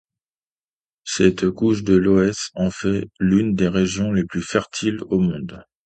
Cette 1.05 1.51
couche 1.51 1.83
de 1.83 1.93
lœss 1.95 2.49
en 2.55 2.71
fait 2.71 3.07
l'une 3.19 3.53
des 3.53 3.67
régions 3.67 4.11
les 4.11 4.25
plus 4.25 4.41
fertiles 4.41 5.03
au 5.11 5.19
monde. 5.19 5.63